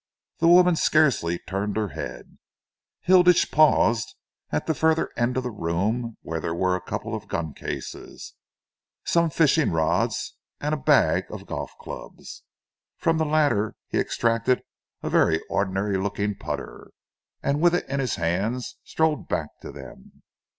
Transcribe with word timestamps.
The 0.39 0.47
woman 0.47 0.75
scarcely 0.75 1.37
turned 1.47 1.77
her 1.77 1.89
head. 1.89 2.39
Hilditch 3.01 3.51
paused 3.51 4.15
at 4.51 4.65
the 4.65 4.73
further 4.73 5.11
end 5.15 5.37
of 5.37 5.43
the 5.43 5.51
room, 5.51 6.17
where 6.23 6.39
there 6.39 6.55
were 6.55 6.75
a 6.75 6.81
couple 6.81 7.13
of 7.13 7.27
gun 7.27 7.53
cases, 7.53 8.33
some 9.05 9.29
fishing 9.29 9.69
rods 9.69 10.37
and 10.59 10.73
a 10.73 10.75
bag, 10.77 11.25
of 11.29 11.45
golf 11.45 11.73
clubs. 11.79 12.41
From 12.97 13.19
the 13.19 13.25
latter 13.25 13.75
he 13.89 13.99
extracted 13.99 14.63
a 15.03 15.09
very 15.11 15.39
ordinary 15.51 15.99
looking 15.99 16.33
putter, 16.33 16.89
and 17.43 17.61
with 17.61 17.75
it 17.75 17.87
in 17.87 17.99
his 17.99 18.15
hands 18.15 18.77
strolled 18.83 19.27
back 19.27 19.49
to 19.61 19.71
them. 19.71 20.23